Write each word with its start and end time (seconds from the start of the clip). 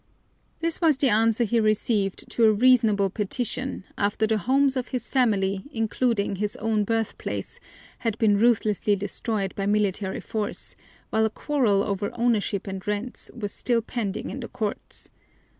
This 0.61 0.81
was 0.81 0.97
the 0.97 1.09
answer 1.09 1.43
he 1.43 1.59
received 1.59 2.27
to 2.31 2.45
a 2.45 2.51
reasonable 2.51 3.11
petition 3.11 3.83
after 3.99 4.25
the 4.25 4.39
homes 4.39 4.75
of 4.75 4.87
his 4.87 5.09
family, 5.11 5.65
including 5.71 6.37
his 6.37 6.55
own 6.55 6.83
birthplace, 6.85 7.59
had 7.99 8.17
been 8.17 8.39
ruthlessly 8.39 8.95
destroyed 8.95 9.53
by 9.53 9.67
military 9.67 10.19
force, 10.21 10.75
while 11.11 11.25
a 11.25 11.29
quarrel 11.29 11.83
over 11.83 12.09
ownership 12.15 12.65
and 12.65 12.87
rents 12.87 13.29
was 13.37 13.51
still 13.53 13.83
pending 13.83 14.31
in 14.31 14.39
the 14.39 14.47
courts. 14.47 15.11